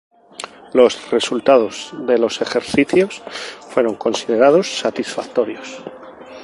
[0.73, 3.21] Los resultados de los ejercicios
[3.71, 5.83] fueron considerados satisfactorios.